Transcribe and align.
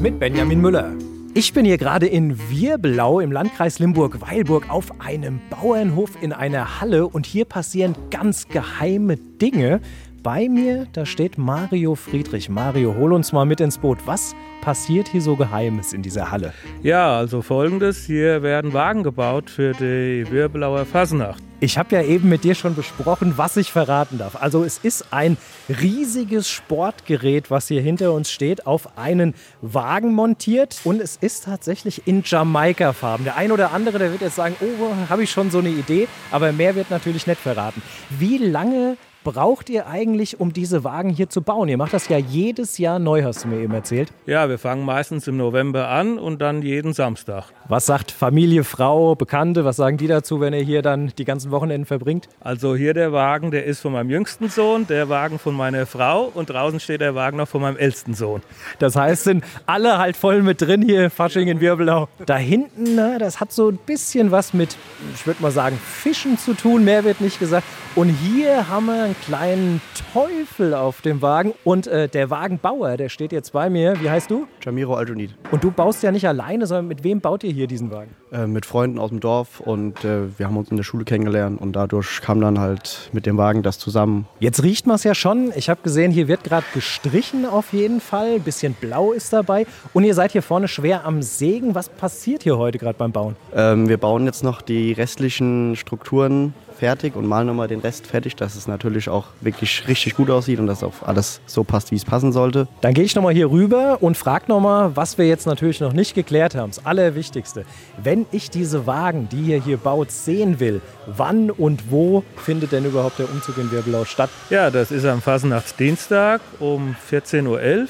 mit 0.00 0.18
Benjamin 0.18 0.60
Müller. 0.60 0.92
Ich 1.34 1.52
bin 1.52 1.64
hier 1.64 1.78
gerade 1.78 2.06
in 2.06 2.38
Wirbelau 2.50 3.20
im 3.20 3.32
Landkreis 3.32 3.78
Limburg-Weilburg 3.78 4.70
auf 4.70 5.00
einem 5.00 5.40
Bauernhof 5.50 6.10
in 6.20 6.32
einer 6.32 6.80
Halle 6.80 7.08
und 7.08 7.26
hier 7.26 7.44
passieren 7.44 7.94
ganz 8.10 8.48
geheime 8.48 9.16
Dinge. 9.16 9.80
Bei 10.22 10.48
mir, 10.48 10.86
da 10.92 11.04
steht 11.04 11.36
Mario 11.36 11.96
Friedrich. 11.96 12.48
Mario, 12.48 12.94
hol 12.96 13.12
uns 13.12 13.32
mal 13.32 13.44
mit 13.44 13.60
ins 13.60 13.78
Boot. 13.78 13.98
Was 14.06 14.34
passiert 14.60 15.08
hier 15.08 15.20
so 15.20 15.36
Geheimes 15.36 15.92
in 15.92 16.02
dieser 16.02 16.30
Halle? 16.30 16.54
Ja, 16.82 17.16
also 17.16 17.42
folgendes: 17.42 18.04
Hier 18.06 18.42
werden 18.42 18.72
Wagen 18.72 19.02
gebaut 19.02 19.50
für 19.50 19.72
die 19.72 20.24
Wirbelauer 20.30 20.86
Fasnacht. 20.86 21.42
Ich 21.64 21.78
habe 21.78 21.96
ja 21.96 22.02
eben 22.02 22.28
mit 22.28 22.44
dir 22.44 22.54
schon 22.54 22.74
besprochen, 22.74 23.38
was 23.38 23.56
ich 23.56 23.72
verraten 23.72 24.18
darf. 24.18 24.36
Also 24.36 24.64
es 24.64 24.76
ist 24.76 25.14
ein 25.14 25.38
riesiges 25.70 26.46
Sportgerät, 26.50 27.50
was 27.50 27.68
hier 27.68 27.80
hinter 27.80 28.12
uns 28.12 28.30
steht, 28.30 28.66
auf 28.66 28.98
einen 28.98 29.32
Wagen 29.62 30.12
montiert 30.12 30.78
und 30.84 31.00
es 31.00 31.16
ist 31.16 31.44
tatsächlich 31.44 32.06
in 32.06 32.22
Jamaika-Farben. 32.22 33.24
Der 33.24 33.38
ein 33.38 33.50
oder 33.50 33.72
andere, 33.72 33.98
der 33.98 34.12
wird 34.12 34.20
jetzt 34.20 34.36
sagen, 34.36 34.56
oh, 34.60 35.08
habe 35.08 35.22
ich 35.22 35.30
schon 35.30 35.50
so 35.50 35.60
eine 35.60 35.70
Idee, 35.70 36.06
aber 36.30 36.52
mehr 36.52 36.74
wird 36.74 36.90
natürlich 36.90 37.26
nicht 37.26 37.40
verraten. 37.40 37.80
Wie 38.10 38.36
lange 38.36 38.98
braucht 39.24 39.70
ihr 39.70 39.88
eigentlich, 39.88 40.38
um 40.38 40.52
diese 40.52 40.84
Wagen 40.84 41.10
hier 41.10 41.28
zu 41.28 41.42
bauen? 41.42 41.68
Ihr 41.68 41.78
macht 41.78 41.94
das 41.94 42.08
ja 42.08 42.18
jedes 42.18 42.78
Jahr 42.78 42.98
neu, 42.98 43.24
hast 43.24 43.44
du 43.44 43.48
mir 43.48 43.58
eben 43.58 43.72
erzählt. 43.72 44.12
Ja, 44.26 44.48
wir 44.48 44.58
fangen 44.58 44.84
meistens 44.84 45.26
im 45.26 45.36
November 45.36 45.88
an 45.88 46.18
und 46.18 46.40
dann 46.40 46.62
jeden 46.62 46.92
Samstag. 46.92 47.46
Was 47.68 47.86
sagt 47.86 48.12
Familie, 48.12 48.62
Frau, 48.62 49.16
Bekannte, 49.16 49.64
was 49.64 49.76
sagen 49.76 49.96
die 49.96 50.06
dazu, 50.06 50.40
wenn 50.40 50.52
ihr 50.52 50.62
hier 50.62 50.82
dann 50.82 51.12
die 51.18 51.24
ganzen 51.24 51.50
Wochenenden 51.54 51.86
verbringt? 51.86 52.28
Also 52.40 52.76
hier 52.76 52.92
der 52.92 53.12
Wagen, 53.12 53.50
der 53.50 53.64
ist 53.64 53.80
von 53.80 53.92
meinem 53.92 54.10
jüngsten 54.10 54.50
Sohn, 54.50 54.86
der 54.86 55.08
Wagen 55.08 55.38
von 55.38 55.54
meiner 55.54 55.86
Frau 55.86 56.30
und 56.34 56.50
draußen 56.50 56.80
steht 56.80 57.00
der 57.00 57.14
Wagen 57.14 57.38
noch 57.38 57.48
von 57.48 57.62
meinem 57.62 57.78
ältesten 57.78 58.12
Sohn. 58.12 58.42
Das 58.78 58.96
heißt, 58.96 59.24
sind 59.24 59.44
alle 59.64 59.98
halt 59.98 60.16
voll 60.16 60.42
mit 60.42 60.60
drin 60.60 60.82
hier, 60.82 61.08
Fasching 61.10 61.48
in 61.48 61.60
Wirbelau. 61.60 62.08
Da 62.26 62.36
hinten, 62.36 62.96
na, 62.96 63.18
das 63.18 63.40
hat 63.40 63.52
so 63.52 63.68
ein 63.70 63.78
bisschen 63.78 64.30
was 64.30 64.52
mit, 64.52 64.76
ich 65.14 65.26
würde 65.26 65.40
mal 65.42 65.52
sagen, 65.52 65.78
Fischen 65.82 66.36
zu 66.36 66.54
tun, 66.54 66.84
mehr 66.84 67.04
wird 67.04 67.20
nicht 67.20 67.38
gesagt. 67.38 67.64
Und 67.94 68.08
hier 68.08 68.68
haben 68.68 68.86
wir 68.86 69.04
einen 69.04 69.16
kleinen 69.24 69.80
Teufel 70.12 70.74
auf 70.74 71.00
dem 71.00 71.22
Wagen 71.22 71.54
und 71.62 71.86
äh, 71.86 72.08
der 72.08 72.28
Wagenbauer, 72.28 72.96
der 72.96 73.08
steht 73.08 73.32
jetzt 73.32 73.52
bei 73.52 73.70
mir. 73.70 73.94
Wie 74.00 74.10
heißt 74.10 74.30
du? 74.30 74.48
Jamiro 74.60 74.94
Aljunid. 74.96 75.34
Und 75.52 75.62
du 75.62 75.70
baust 75.70 76.02
ja 76.02 76.10
nicht 76.10 76.26
alleine, 76.26 76.66
sondern 76.66 76.88
mit 76.88 77.04
wem 77.04 77.20
baut 77.20 77.44
ihr 77.44 77.52
hier 77.52 77.68
diesen 77.68 77.92
Wagen? 77.92 78.10
Äh, 78.32 78.48
mit 78.48 78.66
Freunden 78.66 78.98
aus 78.98 79.10
dem 79.10 79.20
Dorf 79.20 79.60
und 79.60 80.04
äh, 80.04 80.38
wir 80.38 80.46
haben 80.46 80.56
uns 80.56 80.70
in 80.70 80.76
der 80.76 80.82
Schule 80.82 81.04
kennengelernt 81.04 81.33
und 81.42 81.72
dadurch 81.72 82.20
kam 82.20 82.40
dann 82.40 82.58
halt 82.58 83.10
mit 83.12 83.26
dem 83.26 83.36
Wagen 83.36 83.62
das 83.62 83.78
zusammen. 83.78 84.26
Jetzt 84.40 84.62
riecht 84.62 84.86
man 84.86 84.96
es 84.96 85.04
ja 85.04 85.14
schon. 85.14 85.52
Ich 85.56 85.68
habe 85.68 85.80
gesehen, 85.82 86.12
hier 86.12 86.28
wird 86.28 86.44
gerade 86.44 86.64
gestrichen 86.72 87.44
auf 87.46 87.72
jeden 87.72 88.00
Fall. 88.00 88.34
Ein 88.36 88.42
bisschen 88.42 88.74
blau 88.74 89.12
ist 89.12 89.32
dabei. 89.32 89.66
Und 89.92 90.04
ihr 90.04 90.14
seid 90.14 90.32
hier 90.32 90.42
vorne 90.42 90.68
schwer 90.68 91.04
am 91.04 91.22
Sägen. 91.22 91.74
Was 91.74 91.88
passiert 91.88 92.44
hier 92.44 92.58
heute 92.58 92.78
gerade 92.78 92.96
beim 92.96 93.12
Bauen? 93.12 93.36
Ähm, 93.54 93.88
wir 93.88 93.98
bauen 93.98 94.24
jetzt 94.26 94.44
noch 94.44 94.62
die 94.62 94.92
restlichen 94.92 95.76
Strukturen 95.76 96.54
fertig 96.74 97.16
und 97.16 97.26
malen 97.26 97.46
nochmal 97.46 97.68
den 97.68 97.80
Rest 97.80 98.06
fertig, 98.06 98.36
dass 98.36 98.56
es 98.56 98.66
natürlich 98.66 99.08
auch 99.08 99.26
wirklich 99.40 99.88
richtig 99.88 100.16
gut 100.16 100.30
aussieht 100.30 100.58
und 100.58 100.66
dass 100.66 100.82
auch 100.82 101.02
alles 101.02 101.40
so 101.46 101.64
passt, 101.64 101.90
wie 101.90 101.96
es 101.96 102.04
passen 102.04 102.32
sollte. 102.32 102.68
Dann 102.80 102.94
gehe 102.94 103.04
ich 103.04 103.14
nochmal 103.14 103.32
hier 103.32 103.50
rüber 103.50 103.98
und 104.00 104.16
frage 104.16 104.46
nochmal, 104.48 104.94
was 104.96 105.16
wir 105.16 105.26
jetzt 105.26 105.46
natürlich 105.46 105.80
noch 105.80 105.92
nicht 105.92 106.14
geklärt 106.14 106.54
haben. 106.54 106.72
Das 106.74 106.84
Allerwichtigste. 106.84 107.64
Wenn 108.02 108.26
ich 108.32 108.50
diese 108.50 108.86
Wagen, 108.86 109.28
die 109.30 109.52
ihr 109.52 109.62
hier 109.62 109.76
baut, 109.76 110.10
sehen 110.10 110.60
will, 110.60 110.80
wann 111.24 111.50
und 111.50 111.90
wo 111.90 112.22
findet 112.36 112.72
denn 112.72 112.84
überhaupt 112.84 113.18
der 113.18 113.30
Umzug 113.30 113.56
in 113.56 113.70
Wirbelau 113.70 114.04
statt? 114.04 114.28
Ja, 114.50 114.70
das 114.70 114.90
ist 114.90 115.06
am 115.06 115.22
Fasnachtsdienstag 115.22 116.42
um 116.60 116.96
14.11 117.10 117.48
Uhr. 117.48 117.88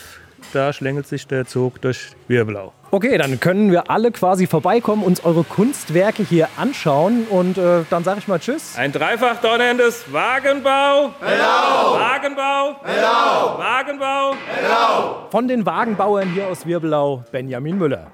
Da 0.52 0.72
schlängelt 0.72 1.08
sich 1.08 1.26
der 1.26 1.44
Zug 1.44 1.80
durch 1.80 2.10
Wirbelau. 2.28 2.72
Okay, 2.92 3.18
dann 3.18 3.40
können 3.40 3.72
wir 3.72 3.90
alle 3.90 4.12
quasi 4.12 4.46
vorbeikommen, 4.46 5.02
uns 5.02 5.24
eure 5.24 5.42
Kunstwerke 5.42 6.22
hier 6.22 6.48
anschauen 6.56 7.26
und 7.28 7.58
äh, 7.58 7.80
dann 7.90 8.04
sage 8.04 8.20
ich 8.20 8.28
mal 8.28 8.38
Tschüss. 8.38 8.76
Ein 8.76 8.92
dreifach 8.92 9.40
donnerndes 9.40 10.04
Wagenbau. 10.12 11.10
Hello. 11.18 11.98
Wagenbau. 11.98 12.76
Hello. 12.84 13.58
Wagenbau. 13.58 14.36
Hello. 14.46 15.28
Von 15.30 15.48
den 15.48 15.66
Wagenbauern 15.66 16.30
hier 16.32 16.46
aus 16.46 16.66
Wirbelau, 16.66 17.24
Benjamin 17.32 17.78
Müller. 17.78 18.12